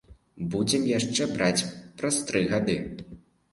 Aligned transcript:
Будзем 0.55 0.87
яшчэ 0.91 1.27
браць 1.35 1.65
праз 2.01 2.19
тры 2.33 2.45
гады. 2.55 2.81